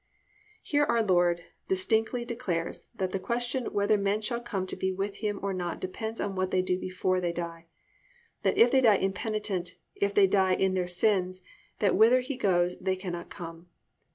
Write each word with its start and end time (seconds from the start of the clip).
"+ 0.35 0.61
Here 0.63 0.83
our 0.85 1.03
Lord 1.03 1.43
distinctly 1.67 2.25
declares 2.25 2.87
that 2.95 3.11
the 3.11 3.19
question 3.19 3.67
whether 3.71 3.99
men 3.99 4.19
shall 4.21 4.41
come 4.41 4.65
to 4.65 4.75
be 4.75 4.91
with 4.91 5.17
Him 5.17 5.39
or 5.43 5.53
not 5.53 5.79
depends 5.79 6.19
upon 6.19 6.33
what 6.35 6.49
they 6.49 6.63
do 6.63 6.75
before 6.75 7.21
they 7.21 7.31
die, 7.31 7.67
that 8.41 8.57
if 8.57 8.71
they 8.71 8.81
die 8.81 8.97
impenitent, 8.97 9.75
if 9.93 10.11
they 10.11 10.25
"die 10.25 10.53
in 10.53 10.73
their 10.73 10.87
sins," 10.87 11.43
that 11.77 11.95
whither 11.95 12.21
He 12.21 12.35
goes 12.35 12.79
they 12.79 12.95
cannot 12.95 13.29
come. 13.29 13.67